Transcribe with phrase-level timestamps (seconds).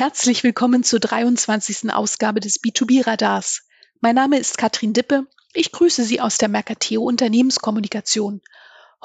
[0.00, 1.92] Herzlich willkommen zur 23.
[1.92, 3.66] Ausgabe des B2B-Radars.
[4.00, 5.26] Mein Name ist Katrin Dippe.
[5.52, 8.40] Ich grüße Sie aus der Mercateo Unternehmenskommunikation.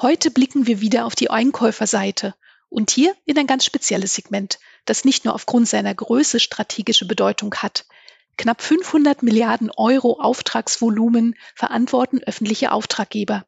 [0.00, 2.34] Heute blicken wir wieder auf die Einkäuferseite
[2.70, 7.54] und hier in ein ganz spezielles Segment, das nicht nur aufgrund seiner Größe strategische Bedeutung
[7.56, 7.84] hat.
[8.38, 13.44] Knapp 500 Milliarden Euro Auftragsvolumen verantworten öffentliche Auftraggeber.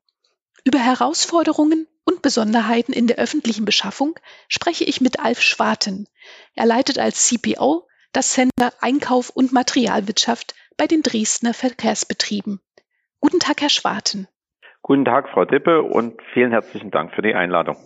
[0.64, 4.18] Über Herausforderungen und Besonderheiten in der öffentlichen Beschaffung
[4.48, 6.08] spreche ich mit Alf Schwarten.
[6.54, 12.60] Er leitet als CPO das Center Einkauf und Materialwirtschaft bei den Dresdner Verkehrsbetrieben.
[13.20, 14.26] Guten Tag, Herr Schwarten.
[14.80, 17.76] Guten Tag, Frau Dippe, und vielen herzlichen Dank für die Einladung.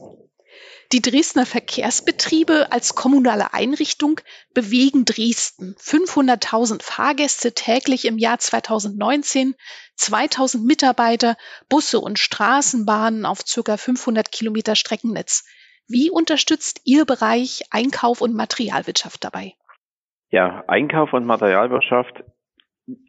[0.93, 4.21] Die Dresdner Verkehrsbetriebe als kommunale Einrichtung
[4.53, 5.75] bewegen Dresden.
[5.81, 9.55] 500.000 Fahrgäste täglich im Jahr 2019,
[9.97, 11.37] 2000 Mitarbeiter,
[11.71, 13.79] Busse und Straßenbahnen auf ca.
[13.79, 15.47] 500 Kilometer Streckennetz.
[15.89, 19.55] Wie unterstützt Ihr Bereich Einkauf und Materialwirtschaft dabei?
[20.29, 22.23] Ja, Einkauf und Materialwirtschaft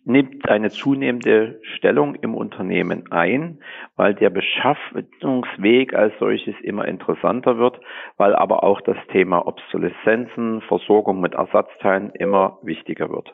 [0.05, 3.59] nimmt eine zunehmende Stellung im Unternehmen ein,
[3.95, 7.79] weil der Beschaffungsweg als solches immer interessanter wird,
[8.17, 13.33] weil aber auch das Thema Obsoleszenzen, Versorgung mit Ersatzteilen immer wichtiger wird.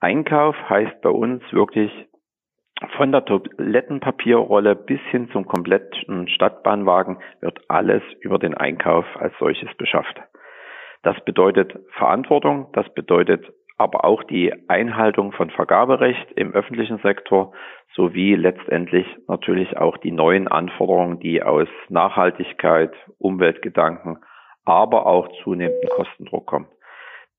[0.00, 1.90] Einkauf heißt bei uns wirklich
[2.96, 9.68] von der Toilettenpapierrolle bis hin zum kompletten Stadtbahnwagen wird alles über den Einkauf als solches
[9.76, 10.20] beschafft.
[11.02, 17.52] Das bedeutet Verantwortung, das bedeutet aber auch die Einhaltung von Vergaberecht im öffentlichen Sektor
[17.94, 24.18] sowie letztendlich natürlich auch die neuen Anforderungen, die aus Nachhaltigkeit, Umweltgedanken,
[24.64, 26.66] aber auch zunehmendem Kostendruck kommen.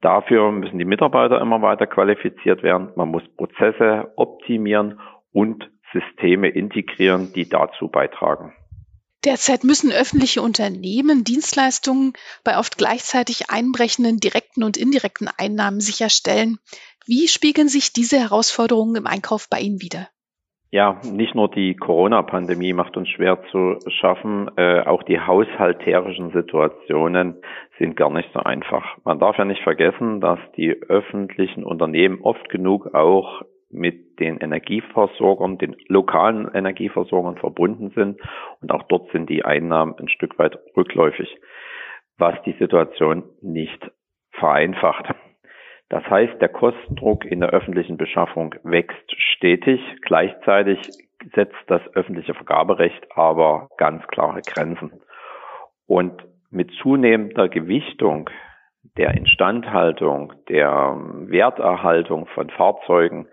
[0.01, 2.89] Dafür müssen die Mitarbeiter immer weiter qualifiziert werden.
[2.95, 4.99] Man muss Prozesse optimieren
[5.33, 8.53] und Systeme integrieren, die dazu beitragen.
[9.25, 12.13] Derzeit müssen öffentliche Unternehmen Dienstleistungen
[12.45, 16.57] bei oft gleichzeitig einbrechenden direkten und indirekten Einnahmen sicherstellen.
[17.05, 20.07] Wie spiegeln sich diese Herausforderungen im Einkauf bei Ihnen wider?
[20.71, 27.41] Ja, nicht nur die Corona-Pandemie macht uns schwer zu schaffen, äh, auch die haushalterischen Situationen
[27.79, 28.97] sind gar nicht so einfach.
[29.03, 35.57] Man darf ja nicht vergessen, dass die öffentlichen Unternehmen oft genug auch mit den Energieversorgern,
[35.57, 38.19] den lokalen Energieversorgern verbunden sind.
[38.61, 41.29] Und auch dort sind die Einnahmen ein Stück weit rückläufig,
[42.17, 43.91] was die Situation nicht
[44.31, 45.13] vereinfacht.
[45.89, 49.81] Das heißt, der Kostendruck in der öffentlichen Beschaffung wächst stetig.
[50.01, 50.79] Gleichzeitig
[51.33, 55.01] setzt das öffentliche Vergaberecht aber ganz klare Grenzen.
[55.87, 58.29] Und mit zunehmender Gewichtung
[58.97, 60.95] der Instandhaltung, der
[61.27, 63.27] Werterhaltung von Fahrzeugen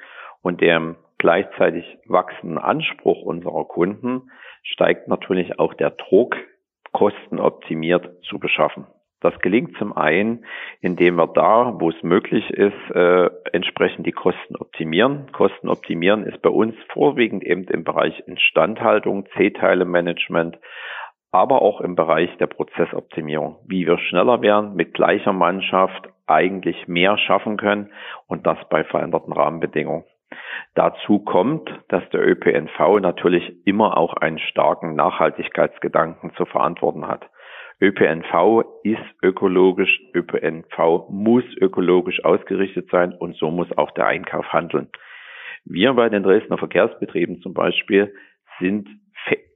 [0.47, 4.31] und dem gleichzeitig wachsenden Anspruch unserer Kunden
[4.63, 6.37] steigt natürlich auch der Druck,
[6.93, 8.87] kostenoptimiert zu beschaffen.
[9.21, 10.45] Das gelingt zum einen,
[10.81, 15.33] indem wir da, wo es möglich ist, äh, entsprechend die Kosten optimieren.
[15.33, 20.59] Kosten optimieren ist bei uns vorwiegend eben im Bereich Instandhaltung, C-Teile-Management,
[21.33, 27.19] aber auch im Bereich der Prozessoptimierung, wie wir schneller werden, mit gleicher Mannschaft eigentlich mehr
[27.19, 27.91] schaffen können
[28.29, 30.05] und das bei veränderten Rahmenbedingungen.
[30.75, 37.29] Dazu kommt, dass der ÖPNV natürlich immer auch einen starken Nachhaltigkeitsgedanken zu verantworten hat.
[37.81, 44.89] ÖPNV ist ökologisch, ÖPNV muss ökologisch ausgerichtet sein und so muss auch der Einkauf handeln.
[45.65, 48.15] Wir bei den Dresdner Verkehrsbetrieben zum Beispiel
[48.61, 48.89] sind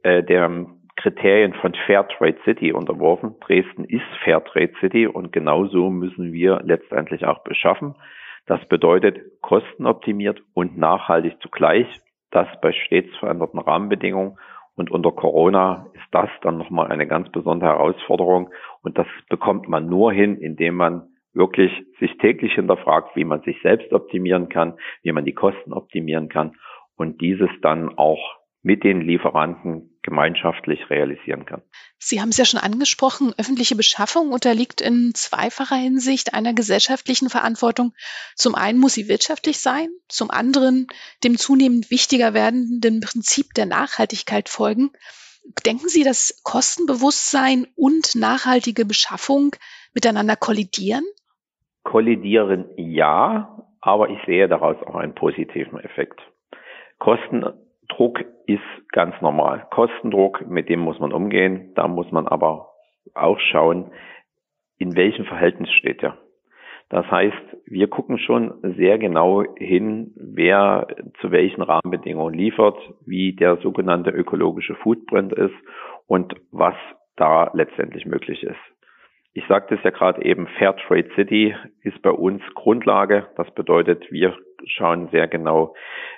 [0.02, 0.66] äh, der
[0.96, 3.36] Kriterien von Fairtrade City unterworfen.
[3.40, 7.94] Dresden ist Fairtrade City und genauso müssen wir letztendlich auch beschaffen.
[8.46, 11.86] Das bedeutet kostenoptimiert und nachhaltig zugleich.
[12.30, 14.38] Das bei stets veränderten Rahmenbedingungen.
[14.76, 18.50] Und unter Corona ist das dann nochmal eine ganz besondere Herausforderung.
[18.82, 23.60] Und das bekommt man nur hin, indem man wirklich sich täglich hinterfragt, wie man sich
[23.62, 26.56] selbst optimieren kann, wie man die Kosten optimieren kann
[26.96, 31.62] und dieses dann auch mit den Lieferanten gemeinschaftlich realisieren kann.
[31.98, 37.92] Sie haben es ja schon angesprochen, öffentliche Beschaffung unterliegt in zweifacher Hinsicht einer gesellschaftlichen Verantwortung.
[38.34, 40.86] Zum einen muss sie wirtschaftlich sein, zum anderen
[41.22, 44.90] dem zunehmend wichtiger werdenden Prinzip der Nachhaltigkeit folgen.
[45.66, 49.56] Denken Sie, dass Kostenbewusstsein und nachhaltige Beschaffung
[49.94, 51.04] miteinander kollidieren?
[51.82, 56.20] Kollidieren ja, aber ich sehe daraus auch einen positiven Effekt.
[56.98, 57.44] Kosten
[57.90, 59.66] Druck ist ganz normal.
[59.70, 61.72] Kostendruck, mit dem muss man umgehen.
[61.74, 62.68] Da muss man aber
[63.14, 63.90] auch schauen,
[64.78, 66.16] in welchem Verhältnis steht er.
[66.88, 70.88] Das heißt, wir gucken schon sehr genau hin, wer
[71.20, 72.76] zu welchen Rahmenbedingungen liefert,
[73.06, 75.54] wie der sogenannte ökologische Footprint ist
[76.08, 76.74] und was
[77.14, 78.58] da letztendlich möglich ist.
[79.32, 83.28] Ich sagte es ja gerade eben, Fair Trade City ist bei uns Grundlage.
[83.36, 84.36] Das bedeutet, wir
[84.66, 85.74] schauen sehr genau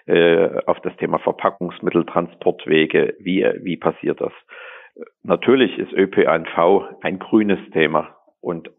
[0.07, 3.15] äh, auf das Thema Verpackungsmittel, Transportwege.
[3.19, 4.33] Wie, wie passiert das?
[5.23, 8.71] Natürlich ist ÖPNV ein grünes Thema und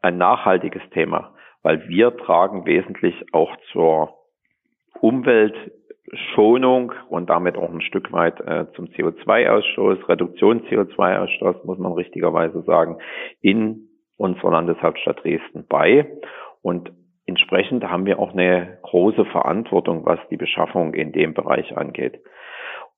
[0.00, 4.14] ein nachhaltiges Thema, weil wir tragen wesentlich auch zur
[5.00, 12.62] Umweltschonung und damit auch ein Stück weit äh, zum CO2-Ausstoß, Reduktion CO2-Ausstoß, muss man richtigerweise
[12.62, 12.98] sagen,
[13.40, 16.06] in unserer Landeshauptstadt Dresden bei.
[16.60, 16.92] Und
[17.26, 22.20] entsprechend haben wir auch eine große Verantwortung, was die Beschaffung in dem Bereich angeht.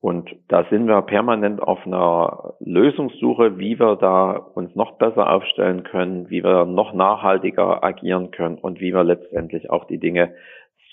[0.01, 5.83] Und da sind wir permanent auf einer Lösungssuche, wie wir da uns noch besser aufstellen
[5.83, 10.35] können, wie wir noch nachhaltiger agieren können und wie wir letztendlich auch die Dinge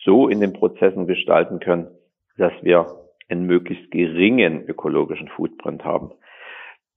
[0.05, 1.89] so in den Prozessen gestalten können,
[2.39, 2.87] dass wir
[3.29, 6.13] einen möglichst geringen ökologischen Footprint haben.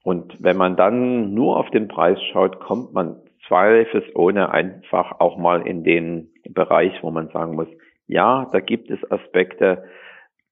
[0.03, 5.65] Und wenn man dann nur auf den Preis schaut, kommt man zweifelsohne einfach auch mal
[5.65, 7.67] in den Bereich, wo man sagen muss,
[8.07, 9.85] ja, da gibt es Aspekte,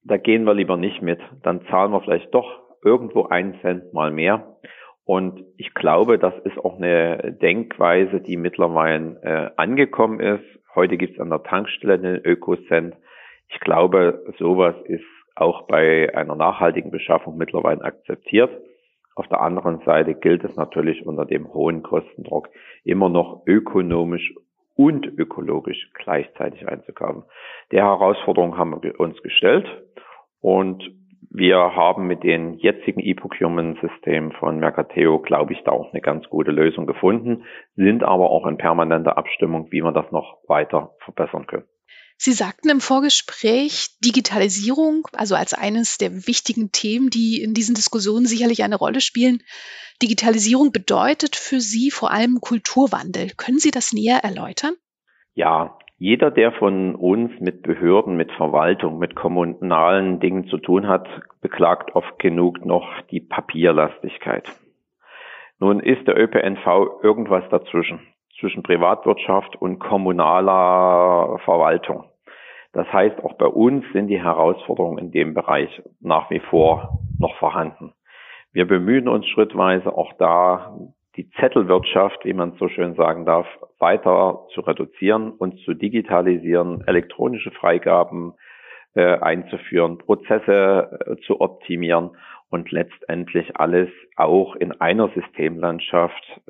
[0.02, 1.20] da gehen wir lieber nicht mit.
[1.42, 4.58] Dann zahlen wir vielleicht doch irgendwo einen Cent mal mehr.
[5.04, 10.44] Und ich glaube, das ist auch eine Denkweise, die mittlerweile äh, angekommen ist.
[10.74, 12.96] Heute gibt es an der Tankstelle den Ökocent.
[13.48, 15.04] Ich glaube, sowas ist
[15.36, 18.50] auch bei einer nachhaltigen Beschaffung mittlerweile akzeptiert.
[19.14, 22.48] Auf der anderen Seite gilt es natürlich unter dem hohen Kostendruck
[22.82, 24.34] immer noch ökonomisch
[24.76, 27.22] und ökologisch gleichzeitig einzukaufen.
[27.70, 29.66] Der Herausforderung haben wir uns gestellt
[30.40, 30.82] und
[31.30, 36.50] wir haben mit den jetzigen E-Procurement-Systemen von Mercateo, glaube ich, da auch eine ganz gute
[36.50, 37.44] Lösung gefunden,
[37.74, 41.64] sind aber auch in permanenter Abstimmung, wie wir das noch weiter verbessern können.
[42.16, 48.26] Sie sagten im Vorgespräch Digitalisierung, also als eines der wichtigen Themen, die in diesen Diskussionen
[48.26, 49.42] sicherlich eine Rolle spielen.
[50.02, 53.30] Digitalisierung bedeutet für Sie vor allem Kulturwandel.
[53.36, 54.74] Können Sie das näher erläutern?
[55.34, 61.08] Ja, jeder, der von uns mit Behörden, mit Verwaltung, mit kommunalen Dingen zu tun hat,
[61.40, 64.48] beklagt oft genug noch die Papierlastigkeit.
[65.58, 68.00] Nun ist der ÖPNV irgendwas dazwischen,
[68.40, 72.04] zwischen Privatwirtschaft und kommunaler Verwaltung.
[72.72, 77.36] Das heißt, auch bei uns sind die Herausforderungen in dem Bereich nach wie vor noch
[77.36, 77.92] vorhanden.
[78.52, 80.76] Wir bemühen uns schrittweise auch da
[81.16, 83.46] die Zettelwirtschaft, wie man so schön sagen darf,
[83.78, 88.34] weiter zu reduzieren und zu digitalisieren, elektronische Freigaben
[88.94, 92.16] äh, einzuführen, Prozesse äh, zu optimieren
[92.50, 96.40] und letztendlich alles auch in einer Systemlandschaft,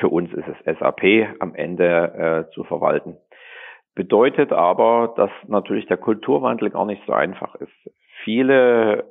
[0.00, 1.04] für uns ist es SAP,
[1.38, 3.16] am Ende äh, zu verwalten.
[3.94, 7.92] Bedeutet aber, dass natürlich der Kulturwandel gar nicht so einfach ist.
[8.24, 9.04] Viele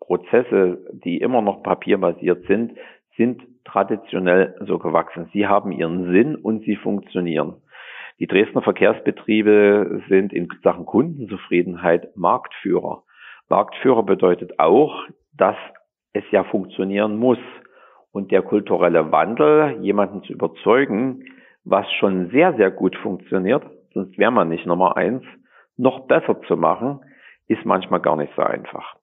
[0.00, 2.78] Prozesse, die immer noch papierbasiert sind,
[3.16, 5.28] sind traditionell so gewachsen.
[5.32, 7.62] Sie haben ihren Sinn und sie funktionieren.
[8.18, 13.02] Die Dresdner Verkehrsbetriebe sind in Sachen Kundenzufriedenheit Marktführer.
[13.48, 15.04] Marktführer bedeutet auch,
[15.36, 15.56] dass
[16.12, 17.38] es ja funktionieren muss.
[18.16, 21.26] Und der kulturelle Wandel, jemanden zu überzeugen,
[21.66, 25.22] was schon sehr, sehr gut funktioniert, sonst wäre man nicht Nummer eins,
[25.76, 27.00] noch besser zu machen,
[27.46, 28.96] ist manchmal gar nicht so einfach.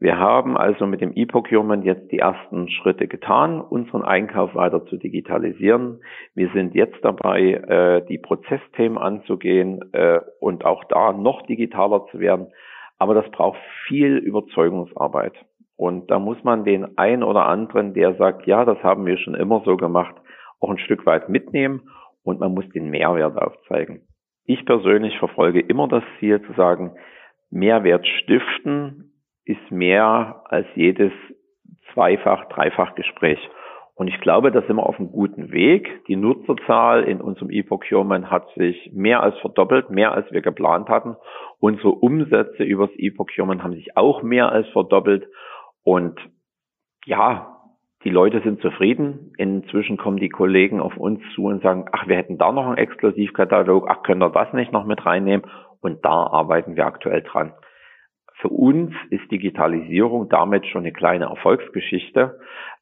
[0.00, 4.96] Wir haben also mit dem E-Procurement jetzt die ersten Schritte getan, unseren Einkauf weiter zu
[4.96, 6.00] digitalisieren.
[6.34, 12.18] Wir sind jetzt dabei, äh, die Prozessthemen anzugehen äh, und auch da noch digitaler zu
[12.18, 12.48] werden.
[12.98, 15.34] Aber das braucht viel Überzeugungsarbeit.
[15.76, 19.34] Und da muss man den einen oder anderen, der sagt, ja, das haben wir schon
[19.34, 20.14] immer so gemacht,
[20.60, 21.90] auch ein Stück weit mitnehmen
[22.22, 24.02] und man muss den Mehrwert aufzeigen.
[24.44, 26.96] Ich persönlich verfolge immer das Ziel zu sagen,
[27.50, 29.12] Mehrwert stiften
[29.44, 31.12] ist mehr als jedes
[31.92, 33.38] Zweifach-, Dreifach-Gespräch.
[33.94, 36.04] Und ich glaube, da sind wir auf einem guten Weg.
[36.06, 41.16] Die Nutzerzahl in unserem E-Procurement hat sich mehr als verdoppelt, mehr als wir geplant hatten.
[41.60, 45.26] Unsere Umsätze übers E-Procurement haben sich auch mehr als verdoppelt.
[45.86, 46.18] Und
[47.04, 47.60] ja,
[48.02, 49.32] die Leute sind zufrieden.
[49.38, 52.76] Inzwischen kommen die Kollegen auf uns zu und sagen, ach, wir hätten da noch einen
[52.76, 55.46] Exklusivkatalog, ach, können wir das nicht noch mit reinnehmen?
[55.80, 57.52] Und da arbeiten wir aktuell dran.
[58.40, 62.40] Für uns ist Digitalisierung damit schon eine kleine Erfolgsgeschichte,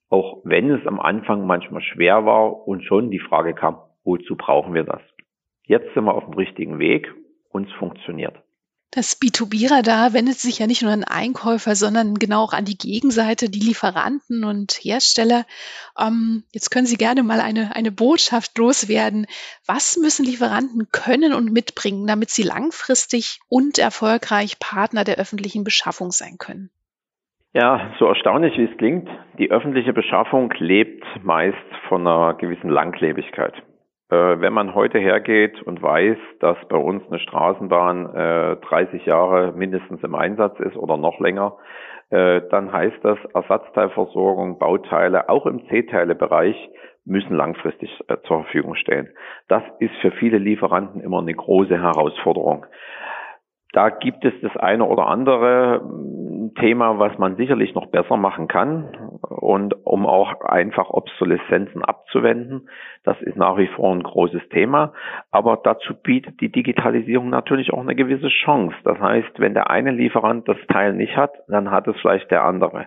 [0.08, 4.72] auch wenn es am Anfang manchmal schwer war und schon die Frage kam, wozu brauchen
[4.72, 5.02] wir das?
[5.64, 7.12] Jetzt sind wir auf dem richtigen Weg,
[7.50, 8.42] uns funktioniert.
[8.94, 13.50] Das B2B-Radar wendet sich ja nicht nur an Einkäufer, sondern genau auch an die Gegenseite,
[13.50, 15.46] die Lieferanten und Hersteller.
[15.98, 19.26] Ähm, jetzt können Sie gerne mal eine, eine Botschaft loswerden.
[19.66, 26.12] Was müssen Lieferanten können und mitbringen, damit sie langfristig und erfolgreich Partner der öffentlichen Beschaffung
[26.12, 26.70] sein können?
[27.52, 29.08] Ja, so erstaunlich wie es klingt,
[29.40, 31.56] die öffentliche Beschaffung lebt meist
[31.88, 33.54] von einer gewissen Langlebigkeit.
[34.10, 39.52] Äh, wenn man heute hergeht und weiß, dass bei uns eine Straßenbahn äh, 30 Jahre
[39.52, 41.56] mindestens im Einsatz ist oder noch länger,
[42.10, 46.56] äh, dann heißt das Ersatzteilversorgung, Bauteile, auch im C-Teile-Bereich
[47.06, 49.08] müssen langfristig äh, zur Verfügung stehen.
[49.48, 52.66] Das ist für viele Lieferanten immer eine große Herausforderung.
[53.72, 58.48] Da gibt es das eine oder andere hm, Thema, was man sicherlich noch besser machen
[58.48, 62.68] kann und um auch einfach Obsoleszenzen abzuwenden.
[63.04, 64.92] Das ist nach wie vor ein großes Thema.
[65.30, 68.76] Aber dazu bietet die Digitalisierung natürlich auch eine gewisse Chance.
[68.84, 72.44] Das heißt, wenn der eine Lieferant das Teil nicht hat, dann hat es vielleicht der
[72.44, 72.86] andere.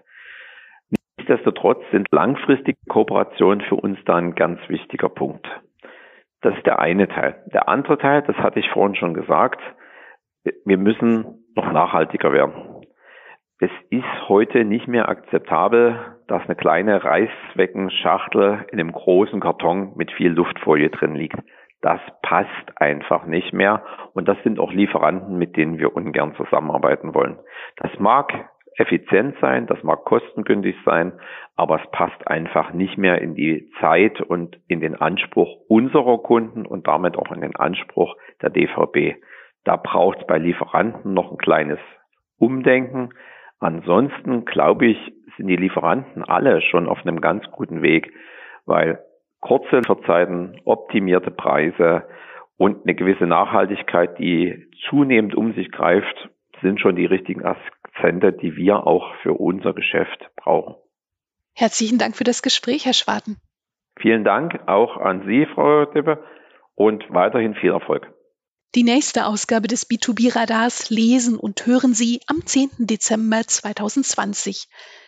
[1.17, 5.47] Nichtsdestotrotz sind langfristige Kooperationen für uns da ein ganz wichtiger Punkt.
[6.41, 7.43] Das ist der eine Teil.
[7.53, 9.59] Der andere Teil, das hatte ich vorhin schon gesagt,
[10.65, 12.76] wir müssen noch nachhaltiger werden.
[13.59, 15.97] Es ist heute nicht mehr akzeptabel,
[16.27, 21.39] dass eine kleine Reißzweckenschachtel in einem großen Karton mit viel Luftfolie drin liegt.
[21.81, 23.83] Das passt einfach nicht mehr
[24.13, 27.39] und das sind auch Lieferanten, mit denen wir ungern zusammenarbeiten wollen.
[27.77, 28.31] Das mag
[28.75, 31.13] effizient sein, das mag kostengünstig sein,
[31.55, 36.65] aber es passt einfach nicht mehr in die Zeit und in den Anspruch unserer Kunden
[36.67, 39.19] und damit auch in den Anspruch der DVB.
[39.63, 41.79] Da braucht es bei Lieferanten noch ein kleines
[42.37, 43.09] Umdenken.
[43.59, 44.97] Ansonsten glaube ich,
[45.35, 48.13] sind die Lieferanten alle schon auf einem ganz guten Weg,
[48.65, 48.99] weil
[49.39, 52.03] kurze Verzeiten, optimierte Preise
[52.57, 56.29] und eine gewisse Nachhaltigkeit, die zunehmend um sich greift,
[56.61, 60.75] sind schon die richtigen Akzente, die wir auch für unser Geschäft brauchen.
[61.55, 63.37] Herzlichen Dank für das Gespräch, Herr Schwarten.
[63.99, 66.23] Vielen Dank auch an Sie, Frau Dippe,
[66.75, 68.11] und weiterhin viel Erfolg.
[68.77, 72.69] Die nächste Ausgabe des B2B-Radars lesen und hören Sie am 10.
[72.77, 74.67] Dezember 2020.